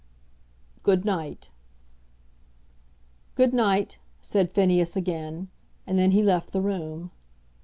"Good 0.81 1.05
night." 1.05 1.51
"Good 3.35 3.53
night," 3.53 3.99
said 4.19 4.51
Phineas 4.51 4.95
again; 4.97 5.49
and 5.85 5.99
then 5.99 6.09
he 6.09 6.23
left 6.23 6.53
the 6.53 6.61
room. 6.63 7.11